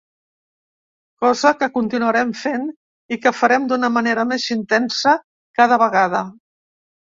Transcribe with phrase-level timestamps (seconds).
[1.25, 2.65] Cosa que continuarem fent
[3.17, 5.17] i que farem d’una manera més intensa
[5.63, 6.27] cada vegada.